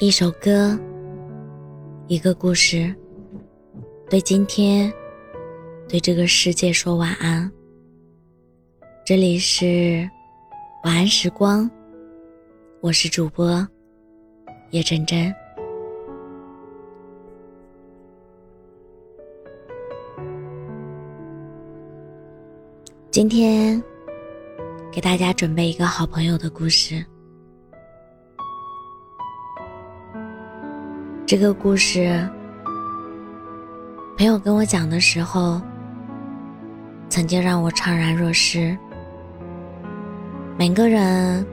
[0.00, 0.80] 一首歌，
[2.06, 2.94] 一个故事，
[4.08, 4.90] 对今天，
[5.86, 7.52] 对这个世界说晚安。
[9.04, 10.08] 这里是
[10.84, 11.70] 晚安时光，
[12.80, 13.68] 我是主播
[14.70, 15.30] 叶真真。
[23.10, 23.82] 今天
[24.90, 27.04] 给大家准备一个好朋友的故事。
[31.30, 32.28] 这个故事，
[34.18, 35.62] 朋友跟我讲的时候，
[37.08, 38.76] 曾经让我怅然若失。
[40.58, 41.46] 每个人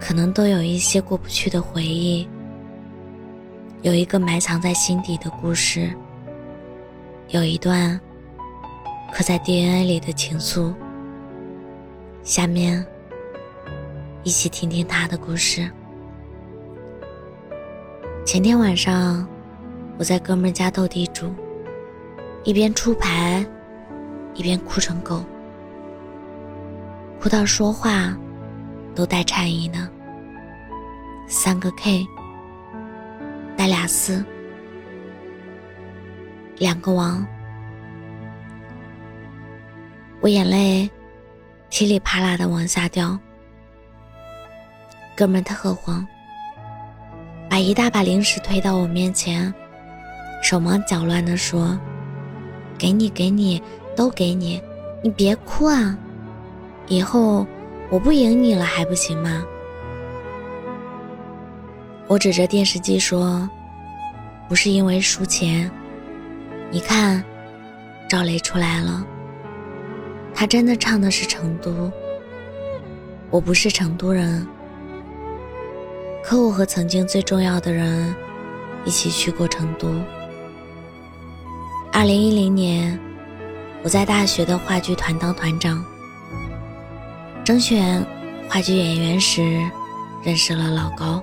[0.00, 2.28] 可能都有一些过不去的回忆，
[3.82, 5.88] 有一个埋藏在心底的故事，
[7.28, 8.00] 有一段
[9.12, 10.74] 刻在 DNA 里的情愫。
[12.24, 12.84] 下面，
[14.24, 15.70] 一起听听他的故事。
[18.26, 19.24] 前天晚上，
[19.96, 21.32] 我在哥们家斗地主，
[22.42, 23.46] 一边出牌，
[24.34, 25.24] 一边哭成狗，
[27.20, 28.18] 哭到说话
[28.96, 29.88] 都带颤音呢。
[31.28, 32.04] 三个 K，
[33.56, 34.24] 带俩四，
[36.58, 37.24] 两个王，
[40.20, 40.90] 我眼泪
[41.70, 43.16] 噼里啪啦的往下掉，
[45.16, 46.04] 哥们特慌。
[47.56, 49.50] 把一大把零食推到我面前，
[50.42, 51.80] 手忙脚乱地说
[52.76, 53.62] ：“给你，给你，
[53.96, 54.60] 都给你，
[55.02, 55.96] 你别哭啊！
[56.86, 57.46] 以后
[57.88, 59.42] 我不赢你了还不行吗？”
[62.08, 63.48] 我指着电视机说
[64.50, 65.70] ：“不是因为输钱，
[66.70, 67.24] 你看，
[68.06, 69.02] 赵雷出来了，
[70.34, 71.90] 他真的唱的是成都。
[73.30, 74.46] 我不是成都人。”
[76.28, 78.12] 可我和曾经最重要的人
[78.84, 79.88] 一起去过成都。
[81.92, 82.98] 二零一零年，
[83.84, 85.84] 我在大学的话剧团当团长。
[87.44, 88.04] 征选
[88.48, 89.70] 话剧演员时，
[90.24, 91.22] 认识了老高。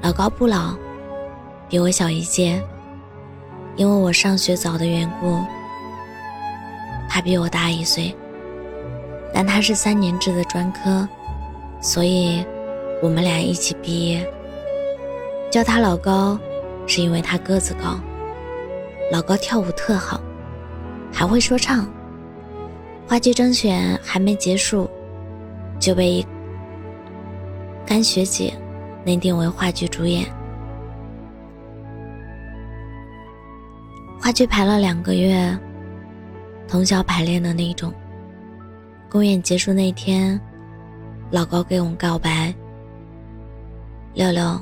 [0.00, 0.74] 老高不老，
[1.68, 2.64] 比我小一届，
[3.76, 5.38] 因为我上学早的缘故，
[7.10, 8.16] 他比我大一岁。
[9.34, 11.06] 但他是三年制的专科，
[11.82, 12.42] 所以。
[13.02, 14.30] 我们俩一起毕业，
[15.50, 16.38] 叫他老高，
[16.86, 17.98] 是因为他个子高。
[19.10, 20.20] 老高跳舞特好，
[21.10, 21.90] 还会说唱。
[23.08, 24.88] 话剧征选还没结束，
[25.78, 26.26] 就被一
[27.86, 28.52] 干学姐
[29.02, 30.26] 内定为话剧主演。
[34.20, 35.58] 话剧排了两个月，
[36.68, 37.92] 通宵排练的那种。
[39.08, 40.38] 公演结束那天，
[41.30, 42.54] 老高给我们告白。
[44.12, 44.60] 六六，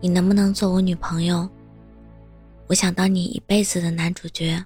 [0.00, 1.48] 你能不能做我女朋友？
[2.66, 4.60] 我想当你一辈子的男主角。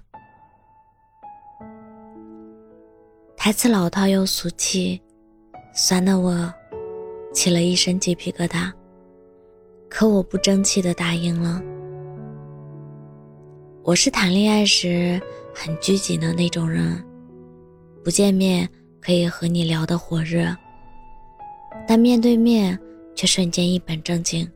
[3.37, 4.99] 台词老套又俗气，
[5.71, 6.51] 酸的我
[7.31, 8.71] 起了一身鸡皮疙瘩。
[9.87, 11.61] 可我不争气的答应了。
[13.83, 15.21] 我是谈恋爱时
[15.53, 17.03] 很拘谨的那种人，
[18.03, 18.67] 不见面
[18.99, 20.55] 可以和你聊得火热，
[21.87, 22.77] 但面对面。
[23.19, 24.49] 却瞬间一本正经。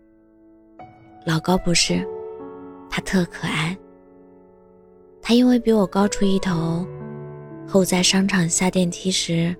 [1.25, 2.07] 老高不是，
[2.90, 3.78] 他特可爱。
[5.22, 6.88] 他因为比我高出一头，
[7.68, 9.53] 后在商场下电梯时，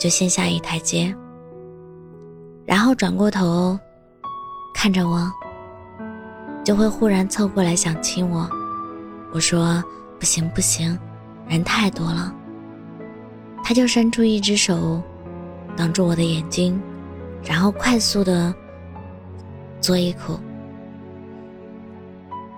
[0.00, 1.14] 就先下一台阶，
[2.64, 3.78] 然后转过头
[4.72, 5.30] 看着我，
[6.64, 8.48] 就会忽然凑过来想亲我。
[9.30, 9.84] 我说
[10.18, 10.98] 不行不行，
[11.50, 12.34] 人太多了。
[13.62, 15.02] 他就伸出一只手，
[15.76, 16.80] 挡住我的眼睛。
[17.46, 18.52] 然后快速的
[19.80, 20.38] 嘬一口，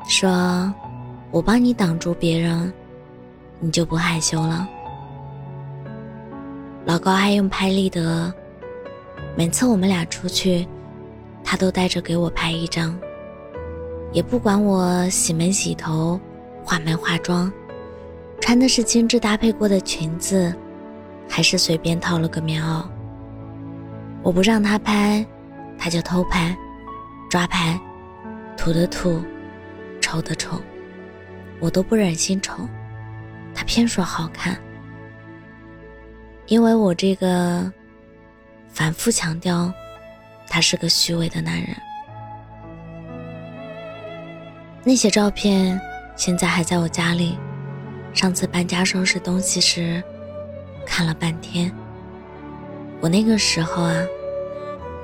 [0.09, 0.73] 说
[1.31, 2.73] ：“我帮你挡住别人，
[3.61, 4.67] 你就不害羞了。”
[6.87, 8.33] 老高爱用拍立得，
[9.37, 10.67] 每次我们俩出去，
[11.45, 12.99] 他都带着给我拍一张，
[14.11, 16.19] 也不管我洗没洗头、
[16.65, 17.53] 化没化妆，
[18.41, 20.55] 穿的是精致搭配过的裙子，
[21.29, 22.83] 还是随便套了个棉袄。
[24.23, 25.25] 我不让他拍，
[25.79, 26.57] 他就偷拍、
[27.31, 27.79] 抓拍、
[28.57, 29.23] 吐的吐、
[30.01, 30.61] 丑的丑，
[31.61, 32.69] 我都不忍心丑，
[33.55, 34.59] 他偏说好看。
[36.47, 37.71] 因为我这个
[38.69, 39.73] 反复强调，
[40.49, 41.77] 他是个虚伪的男人。
[44.85, 45.79] 那些照片
[46.17, 47.39] 现在还在我家里，
[48.13, 50.03] 上次搬家收拾东西时
[50.87, 51.73] 看了半天。
[53.01, 53.95] 我那个时候啊，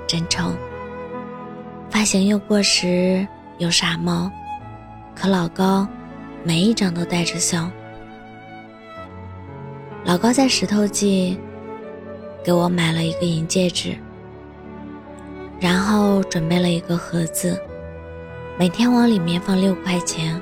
[0.06, 0.50] 真丑。
[1.90, 3.26] 发型又过时
[3.58, 4.30] 又傻帽，
[5.14, 5.86] 可老高
[6.42, 7.70] 每一张都带着笑。
[10.04, 11.38] 老高在石头记
[12.44, 13.96] 给我买了一个银戒指，
[15.60, 17.58] 然后准备了一个盒子，
[18.58, 20.38] 每天往里面放六块钱。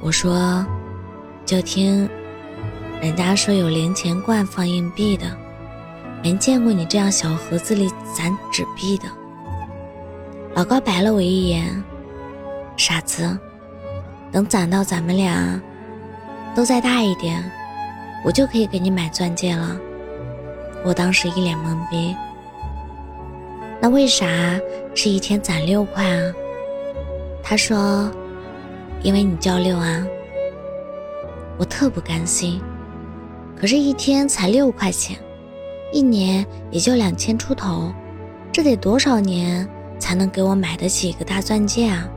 [0.00, 0.64] 我说，
[1.44, 2.08] 就听
[3.02, 5.26] 人家说有零钱罐放硬币的，
[6.22, 9.04] 没见过你这样小盒子里攒纸币的。
[10.54, 11.82] 老高白了我一眼，
[12.76, 13.38] 傻子，
[14.32, 15.60] 等攒到咱们俩
[16.54, 17.42] 都再大一点。
[18.24, 19.78] 我就可以给你买钻戒了。
[20.84, 22.16] 我当时一脸懵逼。
[23.80, 24.26] 那为啥
[24.94, 26.32] 是一天攒六块啊？
[27.42, 28.10] 他说
[29.02, 30.04] ：“因为你叫六啊。”
[31.58, 32.60] 我特不甘心。
[33.54, 35.16] 可是，一天才六块钱，
[35.92, 37.92] 一年也就两千出头，
[38.52, 39.66] 这得多少年
[39.98, 42.08] 才能给我买得起一个大钻戒啊？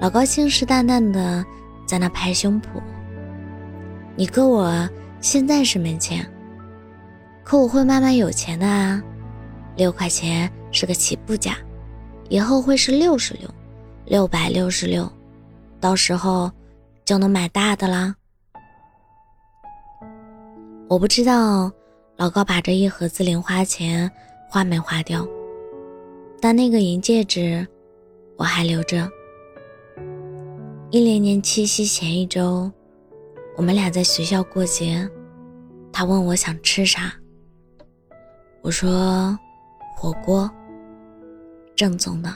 [0.00, 1.44] 老高信誓旦旦的
[1.86, 2.66] 在那拍胸脯。
[4.16, 4.88] 你哥我
[5.20, 6.26] 现在是没钱，
[7.44, 9.02] 可我会慢慢有钱的啊！
[9.76, 11.56] 六块钱是个起步价，
[12.28, 13.48] 以后会是六十六，
[14.06, 15.10] 六百六十六，
[15.78, 16.50] 到时候
[17.04, 18.14] 就能买大的啦。
[20.88, 21.70] 我不知道
[22.20, 24.10] 老高把这一盒子零花钱
[24.46, 25.26] 花没花掉，
[26.38, 27.66] 但那个银戒指
[28.36, 29.08] 我还留着。
[30.90, 32.70] 一零年七夕前一周。
[33.56, 35.08] 我们俩在学校过节，
[35.90, 37.10] 他问我想吃啥，
[38.60, 39.38] 我说
[39.96, 40.50] 火锅，
[41.74, 42.30] 正宗的。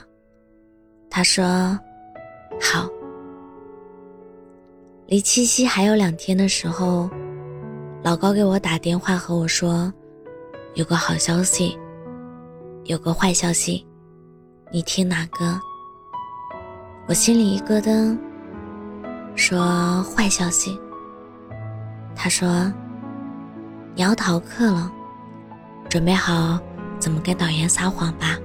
[1.11, 1.45] 他说
[2.59, 2.89] 好。
[5.05, 7.07] 离七夕还有两天的时候，
[8.05, 9.91] 老高给我打电话和我说，
[10.75, 11.75] 有个好消息，
[12.83, 13.83] 有个坏消息，
[14.71, 15.59] 你听哪个？
[17.07, 18.15] 我心里一咯噔，
[19.35, 20.79] 说坏消息。
[22.15, 22.71] 他说
[23.97, 24.91] ：“你要逃课了，
[25.89, 26.59] 准备好
[26.99, 28.37] 怎么跟导员撒谎吧。”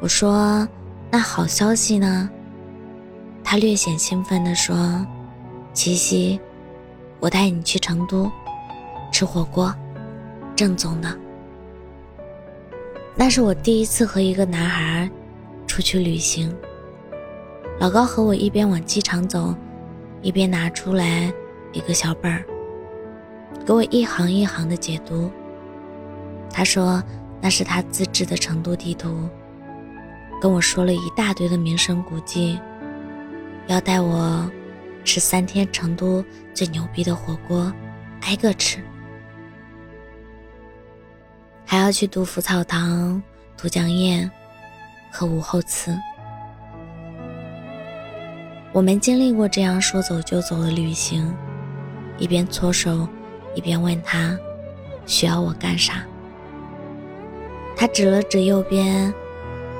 [0.00, 0.66] 我说
[1.12, 2.30] ：“那好消息呢？”
[3.44, 5.06] 他略显兴奋地说
[5.74, 6.40] ：“七夕，
[7.20, 8.30] 我带你去成都
[9.10, 9.74] 吃火锅，
[10.54, 11.18] 正宗的。
[13.14, 15.10] 那是我第一次和一个男孩
[15.66, 16.54] 出去旅行。”
[17.80, 19.54] 老高和我一边往机场走，
[20.20, 21.32] 一边拿出来。
[21.74, 22.42] 一个小本儿，
[23.66, 25.30] 给我一行一行的解读。
[26.50, 27.00] 他说
[27.42, 29.28] 那是他自制的成都地图，
[30.40, 32.58] 跟我说了一大堆的名胜古迹，
[33.66, 34.50] 要带我
[35.04, 36.24] 吃三天成都
[36.54, 37.70] 最牛逼的火锅，
[38.22, 38.82] 挨个吃，
[41.70, 43.22] 还要去杜甫草堂、
[43.54, 44.30] 都江堰
[45.12, 45.94] 和武侯祠。
[48.72, 51.30] 我没经历过这样说走就走的旅行。
[52.16, 53.06] 一边搓手，
[53.54, 54.34] 一边问他
[55.04, 56.02] ：“需要我干啥？”
[57.76, 59.12] 他指了指右边，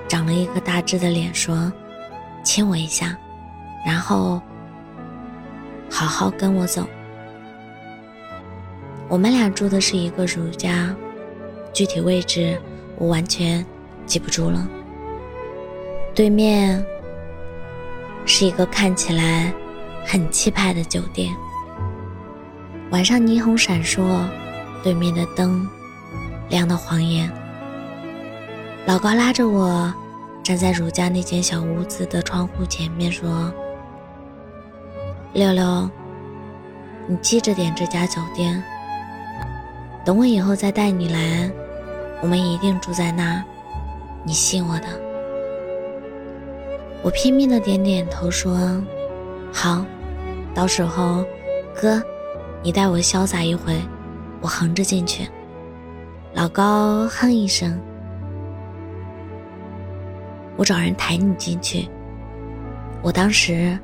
[0.06, 1.72] 长了一个大痣的脸，说
[2.44, 3.16] ：“亲我一下，
[3.86, 4.42] 然后
[5.90, 6.86] 好好跟我走。”
[9.08, 10.94] 我们俩住的是一个如家，
[11.78, 12.60] 具体位置
[12.96, 13.64] 我完全
[14.04, 14.68] 记不住了。
[16.12, 16.84] 对面
[18.26, 19.54] 是一个看起来
[20.04, 21.32] 很气派的酒店。
[22.90, 24.02] 晚上霓虹闪烁，
[24.82, 25.64] 对面的灯
[26.48, 27.30] 亮得晃眼。
[28.84, 29.94] 老高拉着我
[30.42, 33.54] 站在儒家那间小屋子的窗户前面说
[35.32, 35.88] ：“六六，
[37.06, 38.60] 你记着点这家酒店，
[40.04, 41.48] 等我以后再带你来，
[42.20, 43.44] 我们一定住在那，
[44.24, 44.86] 你信我的。”
[47.02, 48.82] 我拼命的点点头说
[49.52, 49.84] ：“好，
[50.54, 51.24] 到时候
[51.74, 52.02] 哥。”
[52.60, 53.80] 你带我潇洒一回，
[54.40, 55.28] 我横着进去。
[56.34, 57.80] 老高哼一声，
[60.56, 61.88] 我找人抬你进去。
[63.00, 63.78] 我当时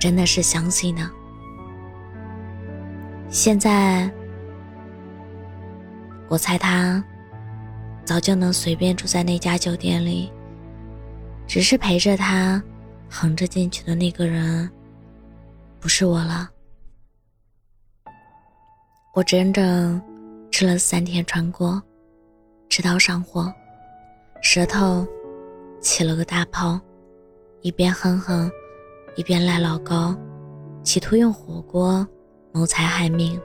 [0.00, 1.08] 真的是相信呢。
[3.28, 4.10] 现在
[6.26, 7.02] 我猜他
[8.04, 10.30] 早就能随便住在那家酒店里，
[11.46, 12.62] 只是陪着他
[13.08, 14.68] 横着进去的那个人
[15.80, 16.48] 不是我了。
[19.14, 20.00] 我整整
[20.50, 21.80] 吃了三天川锅，
[22.68, 23.52] 吃到上火，
[24.42, 25.06] 舌头
[25.80, 26.80] 起了个大泡，
[27.60, 28.50] 一边哼哼，
[29.14, 30.16] 一边赖老高，
[30.82, 32.06] 企图用火锅
[32.52, 33.40] 谋财害命。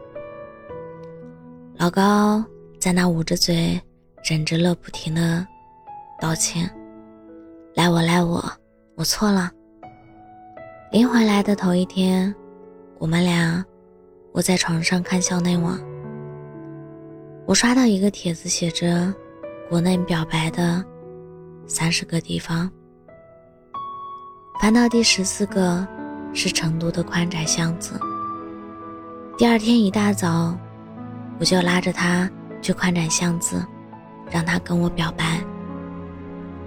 [1.76, 2.44] 老高
[2.80, 3.80] 在那捂着嘴
[4.24, 5.46] 忍着乐不停的
[6.20, 6.70] 道歉，
[7.76, 8.44] 赖我赖我，
[8.96, 9.52] 我错了。
[10.92, 12.34] 临回来的头一天，
[12.98, 13.64] 我们俩
[14.34, 15.80] 窝在床上看校内网。
[17.46, 19.14] 我刷到一个帖子，写着
[19.70, 20.84] 国内表白的
[21.66, 22.70] 三十个地方，
[24.62, 25.88] 翻到第十四个
[26.34, 27.98] 是成都的宽窄巷子。
[29.38, 30.58] 第二天一大早，
[31.40, 32.30] 我就拉着他
[32.62, 33.66] 去宽窄巷子，
[34.30, 35.40] 让他跟我表白。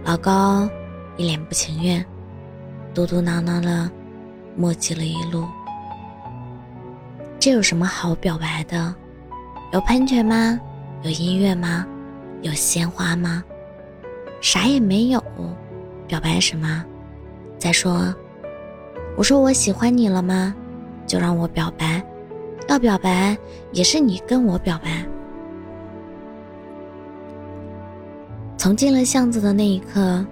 [0.05, 0.69] 老高
[1.17, 2.05] 一脸不情愿，
[2.95, 3.91] 嘟嘟囔囔的。
[4.57, 5.47] 墨迹了一路，
[7.39, 8.93] 这有什么好表白的？
[9.73, 10.61] 有喷泉吗？
[11.03, 11.87] 有音乐吗？
[12.43, 13.43] 有鲜花吗？
[14.41, 15.23] 啥也没有，
[16.09, 16.85] 表白什么？
[17.59, 18.13] 再说，
[19.17, 20.53] 我说我喜欢你了吗？
[21.07, 22.05] 就让我表白，
[22.69, 23.39] 要表白
[23.73, 25.07] 也是你跟我表白。
[28.61, 30.23] 从进了巷子的那一刻，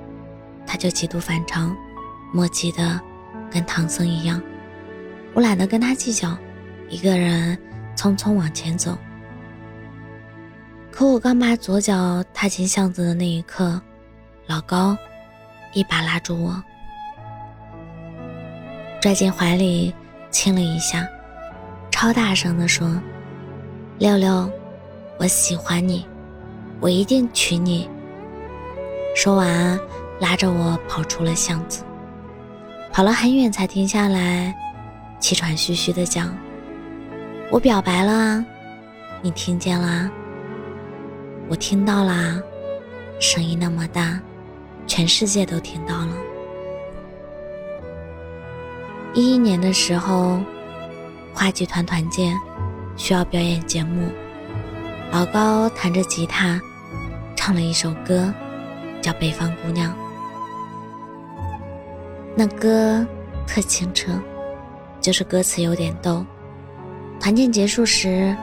[0.67, 1.75] 他就极度反常，
[2.31, 3.01] 墨迹的。
[3.51, 4.39] 跟唐僧一样，
[5.33, 6.37] 我懒得跟他计较，
[6.91, 7.57] 一个人
[7.97, 8.99] 匆匆往前走。
[10.91, 13.81] 可我刚把左脚踏进巷子的那一刻，
[14.47, 14.95] 老高
[15.73, 16.63] 一把拉住我，
[19.01, 19.95] 拽进怀里
[20.31, 21.09] 亲了一下，
[21.91, 23.01] 超大声地说
[23.99, 24.51] ：“六六，
[25.17, 26.07] 我喜欢你，
[26.79, 27.89] 我一定娶你。”
[29.15, 29.79] 说完，
[30.21, 31.85] 拉着我跑出了巷子。
[32.93, 34.55] 跑了很远才停下来，
[35.21, 36.37] 气喘吁吁地讲
[37.51, 38.45] ：“我表白了，
[39.21, 40.11] 你听见了？
[41.49, 42.41] 我听到啦，
[43.21, 44.21] 声音那么大，
[44.87, 46.17] 全世界都听到了。”
[49.15, 50.39] 一一年的时候，
[51.33, 52.37] 话剧团团建，
[52.97, 54.09] 需要表演节目，
[55.11, 56.61] 老高弹着吉他，
[57.35, 58.33] 唱了一首歌，
[59.01, 59.91] 叫《北方姑娘》。
[62.37, 63.07] 那歌
[63.47, 64.13] 特清澈，
[65.01, 66.25] 就是歌词有点逗。
[67.21, 68.37] 团建结束时，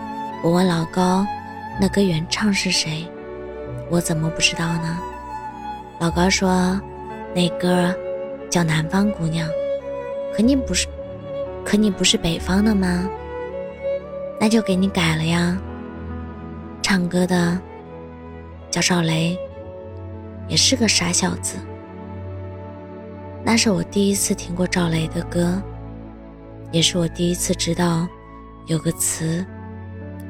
[0.43, 1.25] 我问老高
[1.79, 3.07] ：“那歌原唱是谁？”
[3.89, 4.99] 我怎么不知道呢？
[5.99, 6.79] 老高说
[7.33, 7.95] ：“那歌
[8.49, 9.47] 叫《南方姑娘》，
[10.35, 10.87] 可你不是，
[11.63, 13.07] 可你不是北方的吗？
[14.41, 15.57] 那就给你改了呀。
[16.81, 17.57] 唱歌的
[18.69, 19.39] 叫赵雷，
[20.47, 21.57] 也是个傻小子。”
[23.43, 25.61] 那是我第一次听过赵雷的歌，
[26.71, 28.07] 也是我第一次知道
[28.65, 29.45] 有个词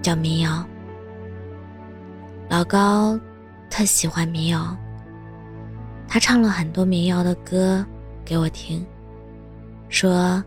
[0.01, 0.65] 叫民谣。
[2.50, 3.19] 老高
[3.69, 4.77] 特喜欢民谣，
[6.07, 7.86] 他唱了很多民谣的歌
[8.24, 8.86] 给我听，
[9.89, 10.43] 说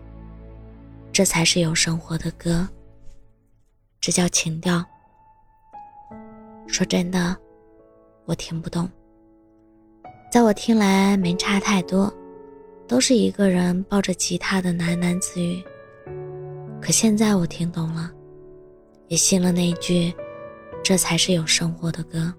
[1.10, 2.68] 这才是有生活的歌，
[3.98, 4.84] 这叫情调。
[6.66, 7.34] 说真的，
[8.26, 8.88] 我听不懂，
[10.30, 12.12] 在我听来没差太多。
[12.88, 15.62] 都是一个人抱着吉他的喃喃自语。
[16.80, 18.10] 可现在我听懂了，
[19.08, 20.10] 也信了那句
[20.82, 22.32] ：“这才是有生活的歌。”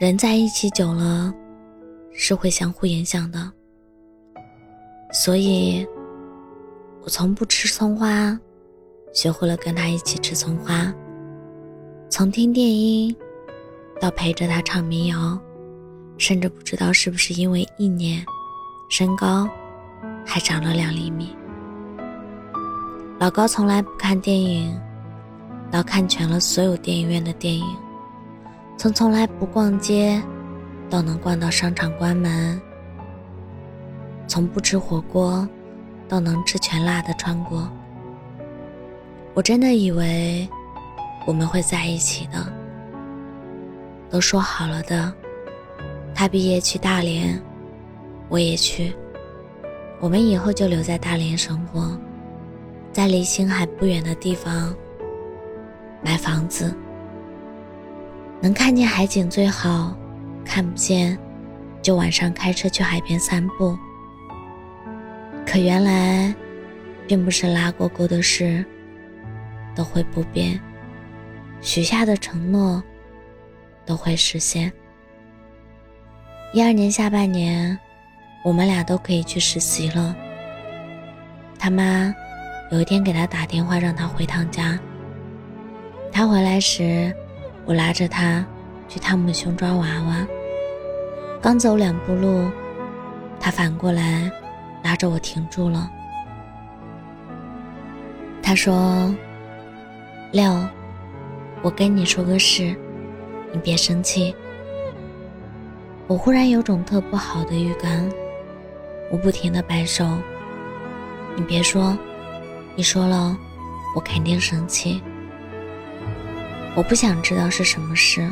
[0.00, 1.32] 人在一起久了，
[2.12, 3.52] 是会相互影响的。
[5.12, 5.86] 所以，
[7.02, 8.36] 我从不吃葱花，
[9.12, 10.92] 学会了跟他一起吃葱花。
[12.10, 13.14] 从听电音，
[14.00, 15.38] 到陪着他唱民谣。
[16.16, 18.26] 甚至不知道是不是因为一年，
[18.88, 19.48] 身高
[20.26, 21.32] 还长了两厘米。
[23.20, 24.76] 老高从来不看电影，
[25.70, 27.64] 到看全了所有电影院的电影；
[28.76, 30.20] 从从来不逛街，
[30.90, 32.60] 到能逛到商场关门；
[34.26, 35.46] 从不吃火锅，
[36.08, 37.70] 到能吃全辣的川锅。
[39.34, 40.48] 我真的以为
[41.26, 42.52] 我们会在一起的，
[44.10, 45.12] 都说好了的。
[46.14, 47.40] 他毕业去大连，
[48.28, 48.94] 我也去。
[50.00, 51.98] 我们以后就留在大连生活，
[52.92, 54.74] 在离星海不远的地方
[56.02, 56.74] 买房子，
[58.40, 59.96] 能看见海景最好，
[60.44, 61.18] 看不见
[61.82, 63.76] 就晚上开车去海边散步。
[65.44, 66.34] 可原来，
[67.06, 68.64] 并不是拉过钩的事
[69.74, 70.60] 都会不变，
[71.60, 72.82] 许下的承诺
[73.88, 74.70] 都会实现。
[76.52, 77.78] 一二年下半年，
[78.44, 80.14] 我们俩都可以去实习了。
[81.58, 82.14] 他妈
[82.70, 84.78] 有一天给他打电话，让他回趟家。
[86.12, 87.14] 他回来时，
[87.64, 88.44] 我拉着他
[88.88, 90.26] 去汤姆熊抓娃娃。
[91.40, 92.50] 刚走两步路，
[93.40, 94.30] 他反过来
[94.82, 95.90] 拉着我停住了。
[98.42, 99.14] 他说
[100.32, 100.52] ：“六，
[101.62, 102.74] 我跟你说个事，
[103.52, 104.34] 你别生气。
[106.06, 108.08] 我忽然有种特不好的预感，
[109.10, 110.06] 我不停的摆手。
[111.36, 111.96] 你别说，
[112.74, 113.36] 你说了，
[113.94, 115.02] 我肯定生气。
[116.74, 118.26] 我不想知道是什么事。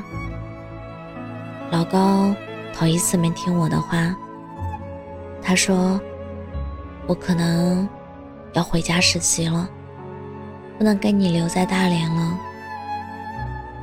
[1.71, 2.35] 老高
[2.73, 4.15] 头一次没听我的话，
[5.43, 6.01] 他说
[7.07, 7.89] 我可能
[8.53, 9.69] 要回家实习了，
[10.79, 12.39] 不能跟你留在大连了。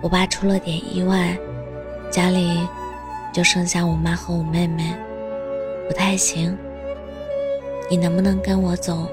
[0.04, 1.34] 我爸出了点意外，
[2.12, 2.68] 家里
[3.32, 4.94] 就剩下我妈和我妹妹，
[5.88, 6.56] 不太行。
[7.90, 9.08] 你能不能跟我走，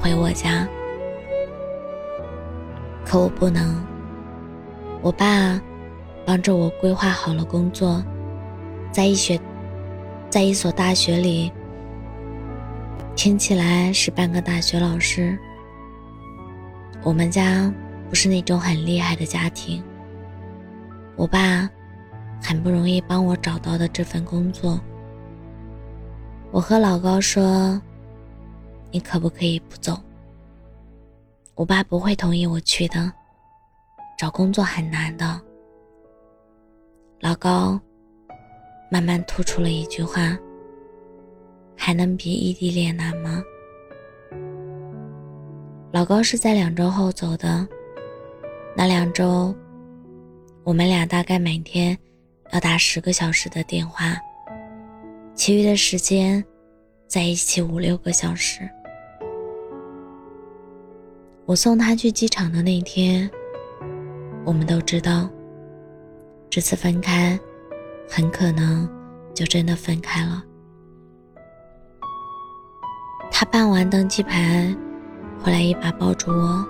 [0.00, 0.66] 回我家？
[3.06, 3.80] 可我不能。
[5.02, 5.60] 我爸
[6.26, 8.04] 帮着我规划好了工作，
[8.90, 9.38] 在一学，
[10.28, 11.52] 在一所大学里，
[13.14, 15.38] 听起来是半个大学老师。
[17.04, 17.72] 我们家。
[18.10, 19.80] 不是那种很厉害的家庭。
[21.14, 21.70] 我爸
[22.42, 24.80] 很不容易帮我找到的这份工作，
[26.50, 27.80] 我和老高说
[28.90, 29.96] ：“你可不可以不走？”
[31.54, 33.12] 我爸不会同意我去的，
[34.18, 35.40] 找工作很难的。
[37.20, 37.80] 老高
[38.90, 40.36] 慢慢吐出了一句话
[41.78, 43.40] ：“还能比异地恋难吗？”
[45.92, 47.68] 老高是在两周后走的。
[48.76, 49.54] 那两周，
[50.62, 51.96] 我们俩大概每天
[52.52, 54.16] 要打十个小时的电话，
[55.34, 56.42] 其余的时间
[57.06, 58.68] 在一起五六个小时。
[61.46, 63.28] 我送他去机场的那天，
[64.44, 65.28] 我们都知道，
[66.48, 67.38] 这次分开，
[68.08, 68.88] 很可能
[69.34, 70.44] 就真的分开了。
[73.32, 74.74] 他办完登机牌，
[75.42, 76.64] 回来一把抱住我。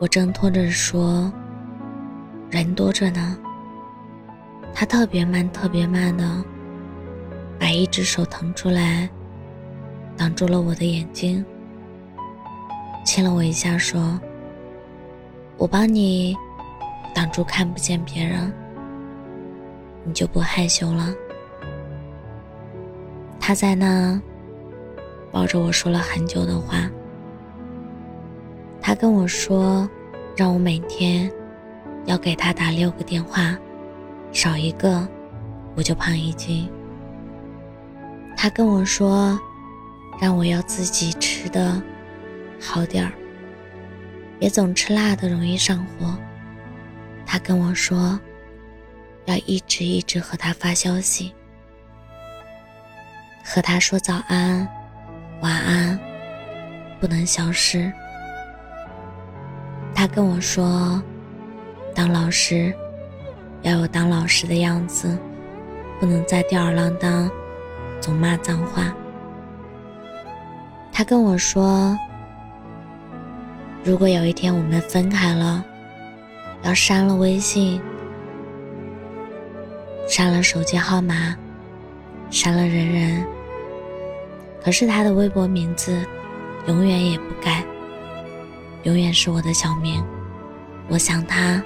[0.00, 1.32] 我挣脱着说
[2.50, 3.36] ：“人多着呢。”
[4.72, 6.44] 他特别慢，特别慢的，
[7.58, 9.08] 把一只手腾出来，
[10.16, 11.44] 挡住了我的眼睛，
[13.04, 14.20] 亲了我一下，说
[15.58, 16.36] ：“我帮你
[17.12, 18.52] 挡住看不见别人，
[20.04, 21.12] 你就不害羞了。”
[23.40, 24.20] 他在那
[25.32, 26.88] 抱着我说了很久的话。
[28.88, 29.86] 他跟我说，
[30.34, 31.30] 让我每天
[32.06, 33.54] 要给他打六个电话，
[34.32, 35.06] 少一个
[35.74, 36.66] 我就胖一斤。
[38.34, 39.38] 他跟我说，
[40.18, 41.82] 让我要自己吃的
[42.58, 43.12] 好点儿，
[44.38, 46.18] 别总吃辣的，容易上火。
[47.26, 48.18] 他跟我说，
[49.26, 51.34] 要一直一直和他发消息，
[53.44, 54.66] 和他说早安、
[55.42, 56.00] 晚安，
[56.98, 57.92] 不能消失。
[59.98, 61.02] 他跟我说
[61.92, 62.72] ：“当老师
[63.62, 65.18] 要有当老师的样子，
[65.98, 67.28] 不能再吊儿郎当，
[68.00, 68.94] 总骂脏话。”
[70.94, 71.98] 他跟我说
[73.82, 75.64] ：“如果有一天我们分开了，
[76.62, 77.82] 要删了微信，
[80.06, 81.34] 删了手机号码，
[82.30, 83.26] 删了人人，
[84.62, 86.00] 可是他的微博名字
[86.68, 87.64] 永远也不改。”
[88.88, 90.02] 永远是我的小名，
[90.88, 91.62] 我想他，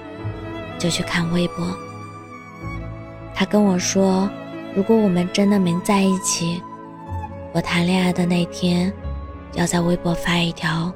[0.77, 1.65] 就去看微博。
[3.33, 4.29] 他跟我说，
[4.75, 6.61] 如果我们真的没在一起，
[7.53, 8.91] 我谈恋爱的那天，
[9.53, 10.91] 要在微博发一条，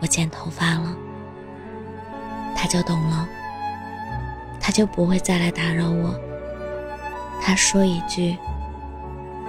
[0.00, 0.92] 我剪头发了。
[2.56, 3.28] 他就懂了，
[4.60, 6.12] 他就不会再来打扰我。
[7.40, 8.36] 他说一句，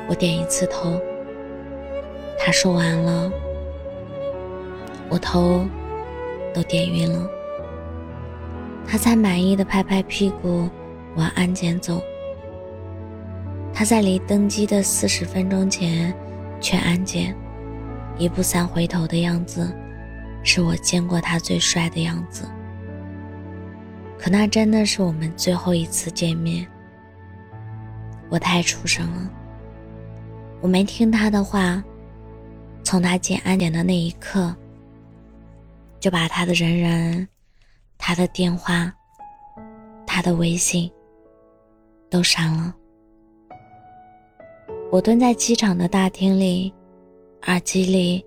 [0.07, 1.01] 我点一次头。
[2.37, 3.31] 他说完了。
[5.09, 5.65] 我头
[6.53, 7.29] 都点晕了，
[8.87, 10.69] 他才满意的拍拍屁股
[11.15, 12.01] 往安检走。
[13.73, 16.13] 他在离登机的四十分钟前
[16.59, 17.35] 去安检，
[18.17, 19.71] 一步三回头的样子，
[20.43, 22.49] 是我见过他最帅的样子。
[24.17, 26.65] 可那真的是我们最后一次见面。
[28.29, 29.29] 我太畜生了，
[30.59, 31.83] 我没听他的话，
[32.83, 34.55] 从他进安检的那一刻。
[36.07, 37.27] 就把他的人人、
[37.97, 38.89] 他的电话、
[40.05, 40.89] 他的微信
[42.09, 42.73] 都删了。
[44.89, 46.73] 我蹲在机场的大厅里，
[47.47, 48.25] 耳机里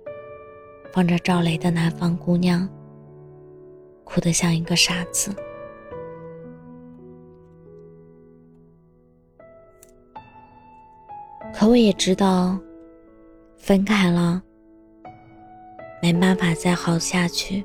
[0.93, 2.69] 放着赵雷的《南方姑娘》，
[4.05, 5.35] 哭得像一个傻子。
[11.55, 12.61] 可我也知道，
[13.57, 14.43] 分开了。
[16.03, 17.65] 没办法再好下去。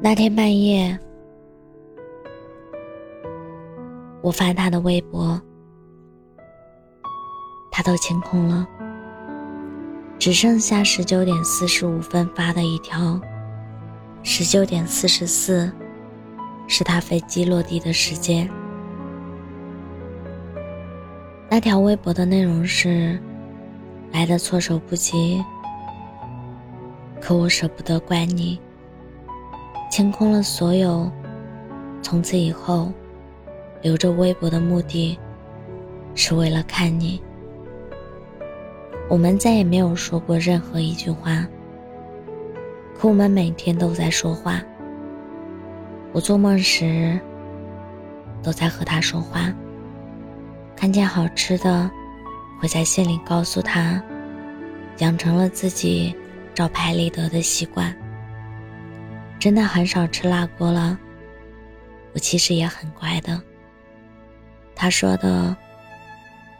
[0.00, 0.96] 那天半夜，
[4.22, 5.40] 我翻他的微博，
[7.72, 8.64] 他都清空了，
[10.16, 13.20] 只剩下十九点四十五分发的一条，
[14.22, 15.70] 十九点四十四
[16.68, 18.48] 是他飞机落地的时间。
[21.50, 23.20] 那条微博的内容是：
[24.12, 25.44] 来的措手不及，
[27.20, 28.60] 可我舍不得怪你。
[29.90, 31.10] 清空了所有，
[32.02, 32.92] 从此以后，
[33.82, 35.18] 留着微博的目的，
[36.14, 37.20] 是为了看你。
[39.08, 41.46] 我们再也没有说过任何一句话，
[42.98, 44.62] 可我们每天都在说话。
[46.12, 47.18] 我做梦时，
[48.42, 49.52] 都在和他说话。
[50.76, 51.90] 看见好吃的，
[52.60, 54.02] 会在心里告诉他，
[54.98, 56.14] 养成了自己
[56.54, 57.94] 找拍立得的习惯。
[59.38, 60.98] 真的很少吃辣锅了。
[62.12, 63.40] 我其实也很乖的。
[64.74, 65.56] 他说的，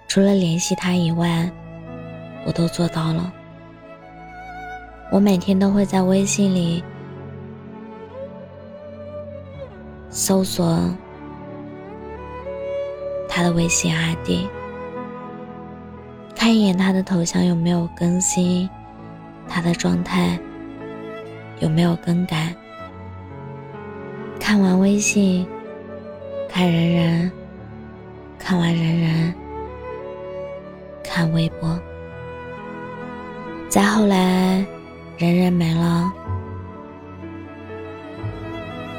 [0.06, 1.50] 除了联系他以外，
[2.44, 3.32] 我都做到了。
[5.10, 6.84] 我每天都会在微信里
[10.10, 10.78] 搜索
[13.28, 14.46] 他的微信 ID，
[16.36, 18.68] 看一眼他的头像有没有更新，
[19.48, 20.38] 他的状态
[21.60, 22.54] 有没有更改。
[24.48, 25.46] 看完微信，
[26.48, 27.30] 看人人，
[28.38, 29.34] 看完人人，
[31.04, 31.78] 看微博。
[33.68, 34.64] 再后来，
[35.18, 36.11] 人人没了，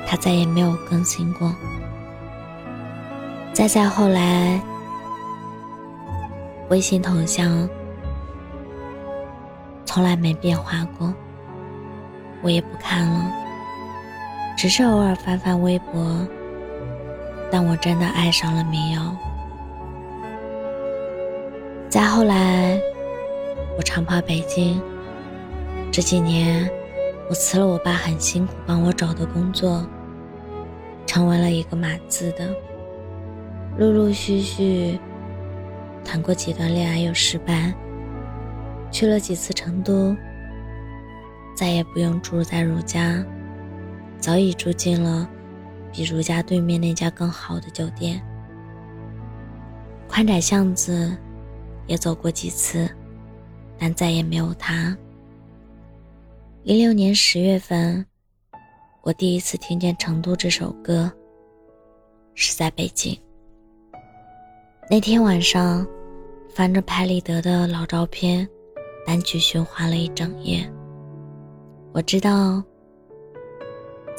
[0.05, 1.51] 他再也没有更新过。
[3.51, 4.62] 再再后来，
[6.69, 7.67] 微信头像
[9.83, 11.12] 从来没变化过，
[12.43, 13.48] 我也不看了。
[14.61, 16.27] 只是偶尔翻翻微博，
[17.49, 19.15] 但我真的爱上了民谣。
[21.87, 22.77] 再后来，
[23.77, 24.81] 我常跑北京。
[25.93, 26.69] 这几年，
[27.29, 29.87] 我辞了我爸很辛苦帮我找的工作，
[31.05, 32.53] 成为了一个码字的。
[33.77, 34.99] 陆陆续续
[36.03, 37.73] 谈过几段恋爱又失败，
[38.91, 40.13] 去了几次成都，
[41.55, 43.23] 再也不用住在如家。
[44.19, 45.29] 早已住进了
[45.91, 48.21] 比如家对面那家更好的酒店。
[50.08, 51.15] 宽窄巷子
[51.88, 52.89] 也走过几次，
[53.77, 54.95] 但再也没有他。
[56.63, 58.05] 一六年十月份，
[59.01, 61.12] 我第一次听见《成都》这首歌，
[62.34, 63.17] 是在北京。
[64.89, 65.88] 那天晚上，
[66.53, 68.47] 翻着拍立得的老照片，
[69.05, 70.69] 单曲循环了一整夜。
[71.93, 72.63] 我知道。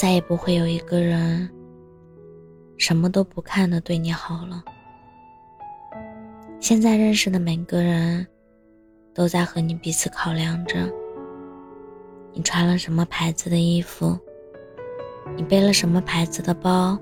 [0.01, 1.47] 再也不会有一个人
[2.79, 4.65] 什么都不看的对你好了。
[6.59, 8.27] 现在认识的每个人，
[9.13, 10.91] 都在和你彼此考量着：
[12.33, 14.19] 你穿了什么牌子的衣服？
[15.37, 16.99] 你背了什么牌子的包？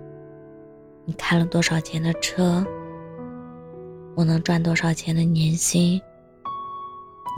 [1.04, 2.66] 你开了多少钱的车？
[4.16, 6.02] 我能赚多少钱的年薪？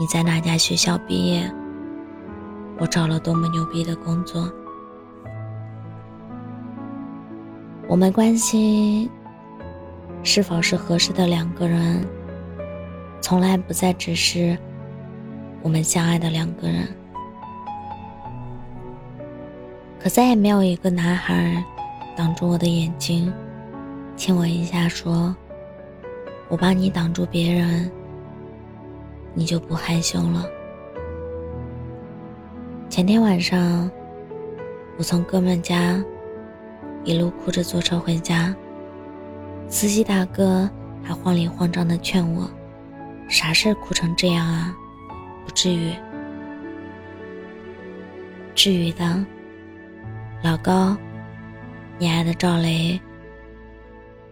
[0.00, 1.52] 你在哪家学校毕业？
[2.78, 4.50] 我找了多么牛逼的工作？
[7.90, 9.10] 我们关心
[10.22, 12.06] 是否是合适的两个人，
[13.20, 14.56] 从来不再只是
[15.60, 16.86] 我们相爱的两个人。
[19.98, 21.64] 可再也没有一个男孩
[22.16, 23.32] 挡住我的眼睛，
[24.14, 25.34] 亲我一下，说
[26.48, 27.90] ：“我帮你挡住别人，
[29.34, 30.46] 你就不害羞了。”
[32.88, 33.90] 前天晚上，
[34.96, 36.00] 我从哥们家。
[37.04, 38.54] 一路哭着坐车回家，
[39.68, 40.68] 司机大哥
[41.02, 42.50] 还慌里慌张地劝我
[43.28, 44.74] ：“啥事哭成这样啊？
[45.44, 45.92] 不至于，
[48.54, 49.24] 至于的。”
[50.42, 50.96] 老高，
[51.98, 52.98] 你爱的赵雷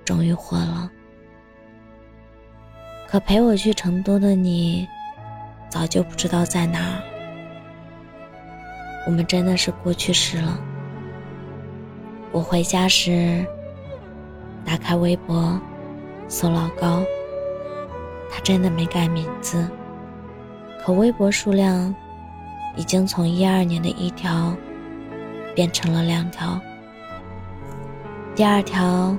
[0.04, 0.90] 终于火了，
[3.06, 4.88] 可陪我去成都的你，
[5.68, 7.02] 早就不知道在哪儿。
[9.06, 10.58] 我们真的是过去式了。
[12.30, 13.44] 我回家时，
[14.64, 15.58] 打开微博，
[16.28, 17.02] 搜老高。
[18.30, 19.66] 他真的没改名字，
[20.84, 21.94] 可微博数量
[22.76, 24.54] 已经从一二年的一条
[25.54, 26.60] 变成了两条。
[28.36, 29.16] 第二条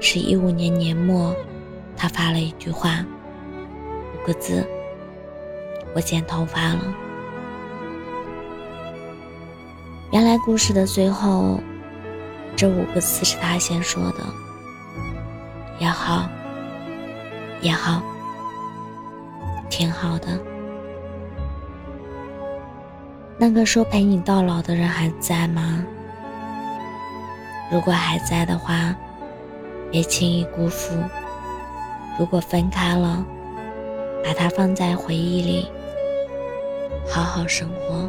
[0.00, 1.36] 是一五年年末，
[1.94, 3.04] 他发了一句话，
[4.14, 4.66] 五个字
[5.94, 6.80] ：“我剪头发了。”
[10.10, 11.60] 原来故事的最后，
[12.62, 14.18] 这五个字是他先说的。
[15.80, 16.28] 也好，
[17.60, 18.00] 也好，
[19.68, 20.38] 挺好的。
[23.36, 25.84] 那个说陪你到老的人还在吗？
[27.68, 28.94] 如果还在的话，
[29.90, 30.94] 别轻易辜负。
[32.16, 33.26] 如果分开了，
[34.24, 35.68] 把它放在回忆里，
[37.10, 38.08] 好好生活。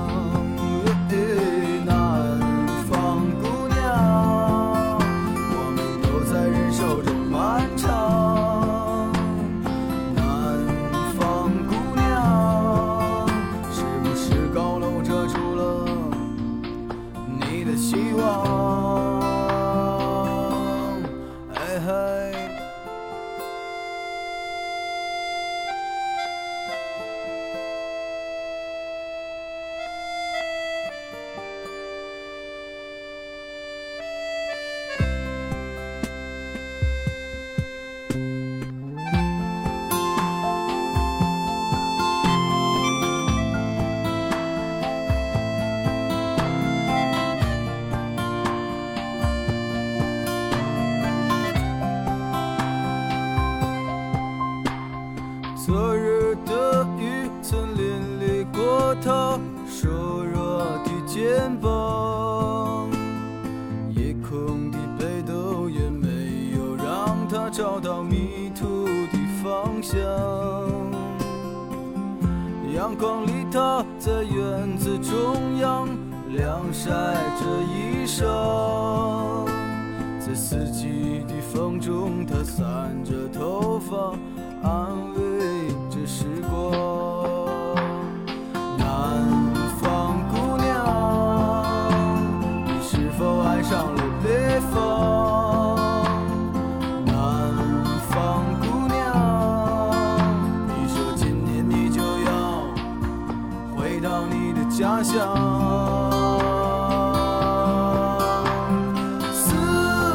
[109.33, 109.53] 思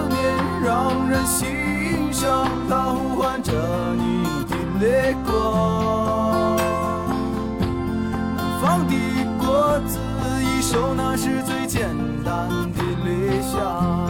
[0.09, 3.53] 念让人心伤它呼唤着
[3.95, 5.87] 你的泪光。
[11.17, 11.89] 是最简
[12.23, 14.06] 单的理想？